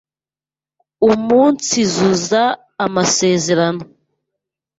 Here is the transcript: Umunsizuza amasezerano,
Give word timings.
Umunsizuza 1.11 2.41
amasezerano, 2.85 3.83